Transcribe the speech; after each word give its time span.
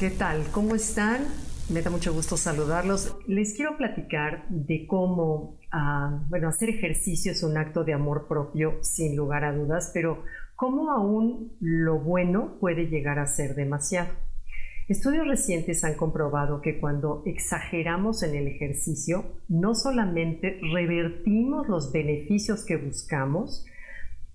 ¿Qué 0.00 0.08
tal? 0.08 0.46
¿Cómo 0.50 0.74
están? 0.74 1.26
Me 1.68 1.82
da 1.82 1.90
mucho 1.90 2.14
gusto 2.14 2.38
saludarlos. 2.38 3.18
Les 3.26 3.52
quiero 3.52 3.76
platicar 3.76 4.48
de 4.48 4.86
cómo, 4.86 5.58
ah, 5.72 6.24
bueno, 6.30 6.48
hacer 6.48 6.70
ejercicio 6.70 7.32
es 7.32 7.42
un 7.42 7.58
acto 7.58 7.84
de 7.84 7.92
amor 7.92 8.26
propio, 8.26 8.78
sin 8.80 9.14
lugar 9.14 9.44
a 9.44 9.52
dudas, 9.52 9.90
pero 9.92 10.24
cómo 10.56 10.90
aún 10.90 11.52
lo 11.60 11.98
bueno 11.98 12.56
puede 12.60 12.86
llegar 12.86 13.18
a 13.18 13.26
ser 13.26 13.54
demasiado. 13.54 14.08
Estudios 14.88 15.28
recientes 15.28 15.84
han 15.84 15.96
comprobado 15.96 16.62
que 16.62 16.80
cuando 16.80 17.22
exageramos 17.26 18.22
en 18.22 18.36
el 18.36 18.46
ejercicio, 18.46 19.26
no 19.48 19.74
solamente 19.74 20.60
revertimos 20.72 21.68
los 21.68 21.92
beneficios 21.92 22.64
que 22.64 22.78
buscamos, 22.78 23.66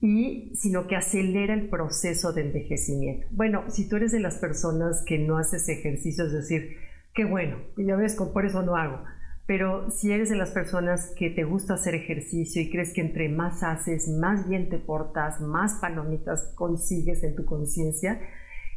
y 0.00 0.52
sino 0.54 0.86
que 0.86 0.96
acelera 0.96 1.54
el 1.54 1.68
proceso 1.68 2.32
de 2.32 2.42
envejecimiento. 2.42 3.26
Bueno, 3.30 3.64
si 3.68 3.88
tú 3.88 3.96
eres 3.96 4.12
de 4.12 4.20
las 4.20 4.38
personas 4.38 5.02
que 5.04 5.18
no 5.18 5.38
haces 5.38 5.68
ejercicio, 5.68 6.26
es 6.26 6.32
decir, 6.32 6.76
qué 7.14 7.24
bueno, 7.24 7.58
ya 7.76 7.96
ves, 7.96 8.14
por 8.14 8.46
eso 8.46 8.62
no 8.62 8.76
hago. 8.76 9.02
Pero 9.46 9.90
si 9.90 10.12
eres 10.12 10.28
de 10.28 10.36
las 10.36 10.50
personas 10.50 11.14
que 11.16 11.30
te 11.30 11.42
gusta 11.42 11.74
hacer 11.74 11.94
ejercicio 11.94 12.60
y 12.60 12.70
crees 12.70 12.92
que 12.92 13.00
entre 13.00 13.28
más 13.28 13.62
haces, 13.62 14.06
más 14.08 14.46
bien 14.46 14.68
te 14.68 14.78
portas, 14.78 15.40
más 15.40 15.78
palomitas 15.80 16.52
consigues 16.54 17.24
en 17.24 17.34
tu 17.34 17.46
conciencia, 17.46 18.20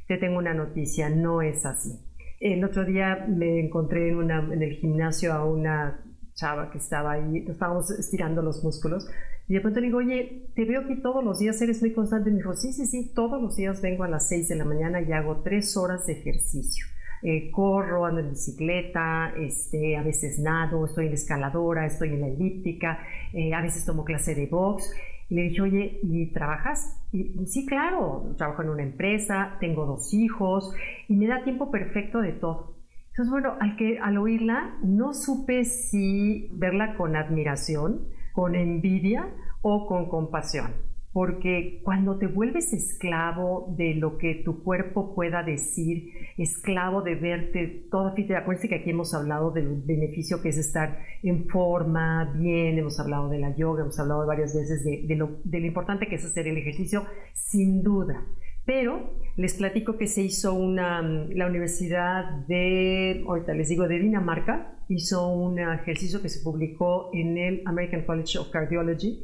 te 0.07 0.17
tengo 0.17 0.38
una 0.38 0.53
noticia, 0.53 1.09
no 1.09 1.41
es 1.41 1.65
así. 1.65 1.99
El 2.40 2.63
otro 2.63 2.85
día 2.85 3.27
me 3.27 3.59
encontré 3.59 4.09
en, 4.09 4.31
en 4.31 4.63
el 4.63 4.77
gimnasio 4.77 5.34
a 5.34 5.45
una 5.45 6.03
chava 6.34 6.71
que 6.71 6.77
estaba 6.77 7.12
ahí, 7.12 7.45
estábamos 7.48 7.91
estirando 7.91 8.41
los 8.41 8.63
músculos, 8.63 9.07
y 9.47 9.53
de 9.55 9.61
pronto 9.61 9.79
le 9.79 9.87
digo, 9.87 9.99
oye, 9.99 10.47
te 10.55 10.65
veo 10.65 10.87
que 10.87 10.95
todos 10.95 11.23
los 11.23 11.39
días 11.39 11.61
eres 11.61 11.81
muy 11.81 11.91
constante. 11.93 12.29
me 12.29 12.37
dijo, 12.37 12.53
sí, 12.53 12.71
sí, 12.73 12.85
sí, 12.85 13.11
todos 13.13 13.41
los 13.41 13.55
días 13.55 13.81
vengo 13.81 14.03
a 14.03 14.07
las 14.07 14.27
6 14.29 14.49
de 14.49 14.55
la 14.55 14.65
mañana 14.65 15.01
y 15.01 15.11
hago 15.11 15.41
tres 15.41 15.75
horas 15.75 16.05
de 16.05 16.13
ejercicio. 16.13 16.85
Eh, 17.23 17.51
corro, 17.51 18.05
ando 18.05 18.20
en 18.21 18.31
bicicleta, 18.31 19.33
este, 19.37 19.95
a 19.95 20.01
veces 20.01 20.39
nado, 20.39 20.85
estoy 20.85 21.05
en 21.05 21.11
la 21.11 21.15
escaladora, 21.15 21.85
estoy 21.85 22.09
en 22.09 22.21
la 22.21 22.27
elíptica, 22.27 22.99
eh, 23.31 23.53
a 23.53 23.61
veces 23.61 23.85
tomo 23.85 24.03
clase 24.03 24.33
de 24.33 24.48
box. 24.48 24.91
Y 25.29 25.35
le 25.35 25.43
dije, 25.43 25.61
oye, 25.61 25.99
¿y 26.03 26.31
trabajas? 26.33 26.99
Y, 27.11 27.45
sí, 27.45 27.65
claro, 27.65 28.33
trabajo 28.37 28.63
en 28.63 28.70
una 28.70 28.83
empresa, 28.83 29.57
tengo 29.59 29.85
dos 29.85 30.13
hijos 30.13 30.73
y 31.07 31.15
me 31.15 31.27
da 31.27 31.43
tiempo 31.43 31.71
perfecto 31.71 32.21
de 32.21 32.33
todo. 32.33 32.76
Entonces, 33.09 33.31
bueno, 33.31 33.55
al, 33.59 33.76
que, 33.76 33.99
al 33.99 34.17
oírla, 34.17 34.77
no 34.83 35.13
supe 35.13 35.63
si 35.63 36.49
verla 36.53 36.95
con 36.95 37.15
admiración, 37.15 38.07
con 38.34 38.55
envidia 38.55 39.29
o 39.62 39.87
con 39.87 40.10
compasión. 40.10 40.74
Porque 41.13 41.82
cuando 41.84 42.18
te 42.18 42.27
vuelves 42.27 42.71
esclavo 42.71 43.73
de 43.77 43.96
lo 43.96 44.18
que 44.18 44.35
tu 44.46 44.63
cuerpo 44.63 45.13
pueda 45.13 45.43
decir, 45.43 46.10
esclavo 46.38 47.01
de 47.01 47.15
verte 47.15 47.88
toda 47.91 48.13
fit, 48.13 48.32
acuérdense 48.32 48.70
que 48.70 48.76
aquí 48.76 48.91
hemos 48.91 49.13
hablado 49.13 49.51
del 49.51 49.82
beneficio 49.82 50.41
que 50.41 50.49
es 50.49 50.57
estar 50.57 50.99
en 51.21 51.49
forma, 51.49 52.34
bien, 52.38 52.77
hemos 52.77 52.98
hablado 52.98 53.27
de 53.27 53.40
la 53.40 53.54
yoga, 53.54 53.82
hemos 53.82 53.99
hablado 53.99 54.26
varias 54.26 54.55
veces 54.55 54.85
de, 54.85 55.16
lo, 55.18 55.41
de 55.43 55.60
lo 55.60 55.66
importante 55.66 56.07
que 56.07 56.16
es 56.16 56.23
hacer 56.23 56.48
el 56.48 56.57
ejercicio, 56.57 57.04
sin 57.34 57.84
duda. 57.84 58.26
Pero 58.65 59.13
les 59.37 59.55
platico 59.55 59.98
que 59.98 60.07
se 60.07 60.21
hizo 60.21 60.54
una, 60.54 61.01
la 61.01 61.48
Universidad 61.48 62.45
de, 62.48 63.23
ahorita 63.27 63.54
les 63.54 63.70
digo, 63.70 63.87
de 63.87 63.99
Dinamarca, 63.99 64.75
hizo 64.88 65.28
un 65.29 65.59
ejercicio 65.59 66.22
que 66.22 66.29
se 66.29 66.44
publicó 66.44 67.09
en 67.13 67.38
el 67.38 67.63
American 67.66 68.03
College 68.03 68.38
of 68.38 68.50
Cardiology, 68.50 69.23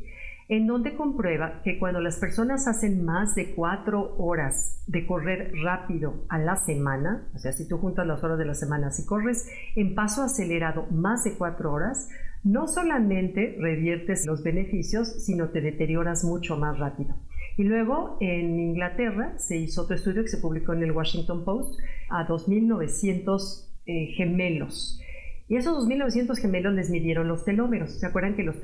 en 0.49 0.65
donde 0.65 0.95
comprueba 0.95 1.61
que 1.61 1.77
cuando 1.77 1.99
las 1.99 2.17
personas 2.17 2.67
hacen 2.67 3.03
más 3.03 3.35
de 3.35 3.53
cuatro 3.53 4.15
horas 4.17 4.81
de 4.88 5.05
correr 5.05 5.52
rápido 5.61 6.23
a 6.30 6.39
la 6.39 6.55
semana, 6.55 7.27
o 7.35 7.38
sea, 7.38 7.52
si 7.52 7.67
tú 7.67 7.77
juntas 7.77 8.08
las 8.08 8.23
horas 8.23 8.38
de 8.38 8.45
la 8.45 8.53
semana, 8.53 8.91
si 8.91 9.05
corres 9.05 9.49
en 9.75 9.93
paso 9.93 10.23
acelerado 10.23 10.87
más 10.89 11.25
de 11.25 11.33
cuatro 11.33 11.73
horas, 11.73 12.09
no 12.43 12.67
solamente 12.67 13.58
reviertes 13.59 14.25
los 14.25 14.42
beneficios, 14.42 15.25
sino 15.25 15.49
te 15.49 15.59
deterioras 15.59 16.23
mucho 16.23 16.55
más 16.55 16.80
rápido. 16.80 17.15
Y 17.57 17.63
luego 17.63 18.17
en 18.21 18.59
Inglaterra 18.59 19.33
se 19.37 19.57
hizo 19.57 19.81
otro 19.81 19.95
estudio 19.95 20.21
que 20.21 20.29
se 20.29 20.37
publicó 20.37 20.73
en 20.73 20.83
el 20.83 20.91
Washington 20.91 21.43
Post 21.43 21.79
a 22.09 22.27
2.900 22.27 23.67
eh, 23.87 24.13
gemelos. 24.15 25.01
Y 25.49 25.55
esos 25.55 25.87
2.900 25.87 26.37
gemelos 26.37 26.73
les 26.73 26.89
midieron 26.89 27.27
los 27.27 27.45
telómeros. 27.45 27.99
¿Se 27.99 28.05
acuerdan 28.05 28.35
que 28.35 28.43
los, 28.43 28.57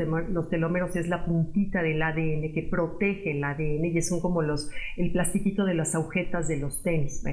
telómeros 0.49 0.95
es 0.95 1.07
la 1.07 1.25
puntita 1.25 1.81
del 1.81 2.01
ADN 2.01 2.53
que 2.53 2.67
protege 2.69 3.31
el 3.31 3.43
ADN 3.43 3.85
y 3.85 4.01
son 4.01 4.19
como 4.19 4.41
los, 4.41 4.69
el 4.97 5.11
plastiquito 5.11 5.65
de 5.65 5.73
las 5.73 5.95
agujetas 5.95 6.47
de 6.47 6.57
los 6.57 6.83
tenis? 6.83 7.23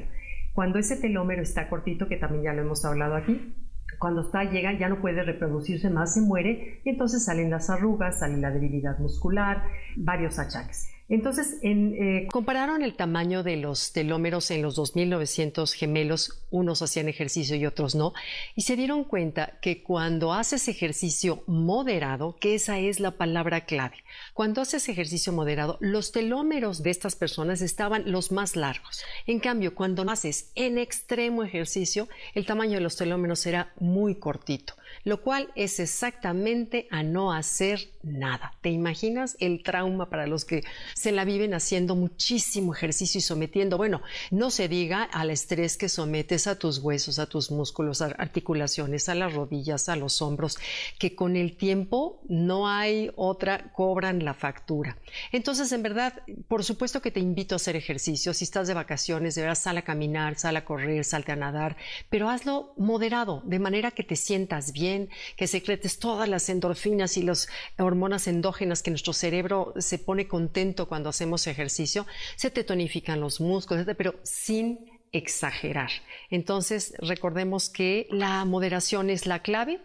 cuando 0.53 0.79
ese 0.79 0.97
telómero 0.97 1.43
está 1.43 1.69
cortito, 1.69 2.09
que 2.09 2.17
también 2.17 2.45
ya 2.45 2.53
lo 2.53 2.63
hemos 2.63 2.85
hablado 2.85 3.15
aquí, 3.15 3.55
cuando 3.99 4.23
está, 4.23 4.45
llega, 4.45 4.79
ya 4.79 4.89
no 4.89 5.01
puede 5.01 5.23
reproducirse 5.23 5.91
más, 5.91 6.15
se 6.15 6.21
muere 6.21 6.81
y 6.85 6.91
entonces 6.91 7.25
salen 7.25 7.51
las 7.51 7.71
arrugas, 7.71 8.21
sale 8.21 8.37
la 8.37 8.51
debilidad 8.51 8.99
muscular, 8.99 9.63
varios 9.97 10.39
achaques. 10.39 10.91
Entonces, 11.11 11.59
eh, 11.63 12.29
compararon 12.31 12.83
el 12.83 12.95
tamaño 12.95 13.43
de 13.43 13.57
los 13.57 13.93
telómeros 13.93 14.49
en 14.53 14.63
los 14.63 14.79
2.900 14.79 15.73
gemelos, 15.73 16.41
unos 16.53 16.83
hacían 16.83 17.09
ejercicio 17.09 17.57
y 17.57 17.67
otros 17.67 17.97
no, 17.97 18.13
y 18.55 18.63
se 18.63 18.77
dieron 18.77 19.03
cuenta 19.03 19.59
que 19.61 19.83
cuando 19.83 20.33
haces 20.33 20.69
ejercicio 20.69 21.43
moderado, 21.49 22.37
que 22.41 22.55
esa 22.55 22.79
es 22.79 23.01
la 23.01 23.19
palabra 23.19 23.65
clave, 23.65 23.97
cuando 24.35 24.63
haces 24.63 24.89
ejercicio 24.89 25.33
moderado, 25.33 25.79
los 25.81 26.13
telómeros 26.13 26.85
de 26.85 26.91
estas 26.91 27.17
personas 27.17 27.61
estaban 27.61 28.13
los 28.13 28.31
más 28.31 28.55
largos. 28.55 29.03
En 29.27 29.41
cambio, 29.41 29.75
cuando 29.75 30.09
haces 30.09 30.53
en 30.55 30.79
extremo 30.79 31.43
ejercicio, 31.43 32.09
el 32.35 32.47
tamaño 32.47 32.75
de 32.75 32.83
los 32.83 32.95
telómeros 32.95 33.45
era 33.47 33.73
muy 33.81 34.15
cortito, 34.15 34.75
lo 35.03 35.23
cual 35.23 35.51
es 35.57 35.81
exactamente 35.81 36.87
a 36.93 37.03
no 37.03 37.33
hacer 37.33 37.91
nada. 38.05 38.55
¿Te 38.61 38.71
imaginas 38.71 39.37
el 39.41 39.65
trauma 39.65 40.09
para 40.09 40.29
los 40.29 40.45
que 40.45 40.63
se 41.01 41.13
la 41.13 41.25
viven 41.25 41.55
haciendo 41.55 41.97
muchísimo 41.97 42.75
ejercicio 42.75 43.19
y 43.19 43.23
sometiendo, 43.23 43.79
bueno, 43.79 44.03
no 44.31 44.51
se 44.51 44.69
diga 44.69 45.03
al 45.03 45.31
estrés 45.31 45.79
que 45.79 45.89
sometes 45.89 46.47
a 46.47 46.59
tus 46.59 46.79
huesos, 46.79 47.19
a 47.19 47.25
tus 47.27 47.51
músculos, 47.51 48.03
a 48.03 48.07
articulaciones, 48.19 49.09
a 49.09 49.15
las 49.15 49.33
rodillas, 49.33 49.89
a 49.89 49.97
los 49.97 50.21
hombros, 50.21 50.59
que 50.99 51.15
con 51.15 51.37
el 51.37 51.57
tiempo 51.57 52.21
no 52.29 52.69
hay 52.69 53.11
otra, 53.17 53.73
cobran 53.73 54.27
la 54.27 54.35
factura. 54.35 54.99
Entonces, 55.33 55.73
en 55.73 55.83
verdad, 55.83 56.21
por 56.49 56.65
supuesto 56.65 57.01
que 57.01 57.11
te 57.11 57.21
invito 57.21 57.55
a 57.55 57.57
hacer 57.57 57.77
ejercicio. 57.77 58.35
Si 58.35 58.45
estás 58.45 58.69
de 58.69 58.75
vacaciones, 58.75 59.35
de 59.35 59.41
verdad, 59.41 59.55
sal 59.55 59.79
a 59.79 59.83
caminar, 59.83 60.39
sal 60.39 60.57
a 60.57 60.67
correr, 60.67 61.07
salte 61.07 61.33
a 61.33 61.37
nadar, 61.37 61.79
pero 62.11 62.29
hazlo 62.29 62.75
moderado, 62.77 63.43
de 63.47 63.59
manera 63.59 63.91
que 63.91 64.05
te 64.05 64.17
sientas 64.17 64.73
bien, 64.73 65.09
que 65.37 65.47
secretes 65.47 65.99
todas 65.99 66.29
las 66.29 66.51
endorfinas 66.51 67.17
y 67.17 67.23
las 67.23 67.49
hormonas 67.79 68.27
endógenas 68.27 68.83
que 68.83 68.91
nuestro 68.91 69.15
cerebro 69.15 69.73
se 69.79 69.99
pone 69.99 70.29
contento 70.29 70.90
cuando 70.91 71.09
hacemos 71.09 71.47
ejercicio, 71.47 72.07
se 72.37 72.51
te 72.51 72.65
tonifican 72.65 73.21
los 73.21 73.41
músculos, 73.41 73.87
pero 73.97 74.17
sin 74.23 75.01
exagerar. 75.13 75.91
Entonces, 76.29 76.93
recordemos 76.99 77.71
que 77.71 78.07
la 78.11 78.45
moderación 78.45 79.09
es 79.09 79.25
la 79.25 79.41
clave 79.41 79.81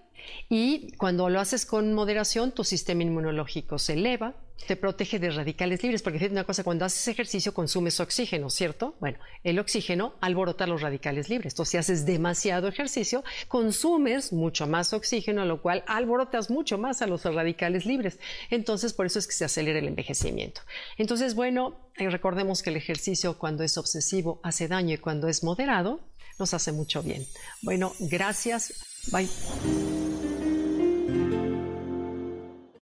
y 0.50 0.92
cuando 0.98 1.30
lo 1.30 1.40
haces 1.40 1.66
con 1.66 1.94
moderación, 1.94 2.52
tu 2.52 2.64
sistema 2.64 3.04
inmunológico 3.04 3.80
se 3.80 3.94
eleva, 3.94 4.36
te 4.68 4.76
protege 4.76 5.20
de 5.20 5.30
radicales 5.30 5.84
libres, 5.84 6.02
porque 6.02 6.18
fíjate 6.18 6.34
una 6.34 6.44
cosa, 6.44 6.64
cuando 6.64 6.86
haces 6.86 7.08
ejercicio 7.08 7.54
consumes 7.54 8.00
oxígeno, 8.00 8.50
¿cierto? 8.50 8.96
Bueno, 9.00 9.20
el 9.44 9.60
oxígeno 9.60 10.16
alborota 10.22 10.66
los 10.66 10.82
radicales 10.82 11.30
libres. 11.30 11.54
Entonces, 11.54 11.72
si 11.72 11.78
haces 11.78 12.06
demasiado 12.06 12.68
ejercicio, 12.68 13.24
consumes 13.48 14.34
mucho 14.34 14.66
más 14.66 14.94
oxígeno, 14.94 15.46
lo 15.46 15.62
cual 15.62 15.84
alborotas 15.88 16.50
mucho 16.50 16.78
más 16.78 17.02
a 17.02 17.08
los 17.08 17.24
radicales 17.26 17.86
libres. 17.86 18.20
Entonces, 18.50 18.94
por 18.94 19.06
eso 19.06 19.20
es 19.20 19.28
que 19.28 19.34
se 19.34 19.46
acelera 19.46 19.80
el 19.80 19.88
envejecimiento. 19.88 20.62
Entonces, 20.98 21.36
bueno, 21.36 21.92
eh, 21.98 22.10
recordemos 22.10 22.64
que 22.64 22.72
el 22.72 22.78
ejercicio 22.78 23.38
cuando 23.38 23.64
es 23.64 23.78
obsesivo 23.78 24.40
hace 24.44 24.68
daño 24.68 24.96
y 24.96 24.98
cuando 24.98 25.28
es 25.28 25.44
moderado 25.44 26.00
nos 26.40 26.54
hace 26.54 26.72
mucho 26.72 27.04
bien. 27.04 27.26
Bueno, 27.62 27.94
gracias. 28.00 28.74
Bye. 29.12 29.30